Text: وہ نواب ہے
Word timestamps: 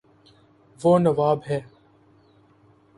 وہ 0.79 0.91
نواب 0.99 1.39
ہے 1.49 1.59